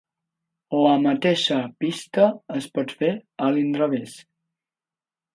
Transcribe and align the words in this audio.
La 0.83 0.93
mateixa 1.01 1.57
pista 1.83 2.25
es 2.59 2.67
pot 2.77 2.93
fer 3.01 3.11
a 3.49 3.51
l'inrevés. 3.57 4.17